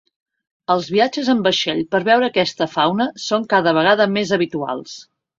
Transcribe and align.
Els 0.75 0.85
viatges 0.93 1.27
en 1.33 1.43
vaixell 1.47 1.81
per 1.95 1.99
veure 2.07 2.29
aquesta 2.31 2.67
fauna 2.71 3.07
són 3.25 3.45
cada 3.51 3.75
vegada 3.79 4.07
més 4.15 4.33
habituals. 4.39 4.97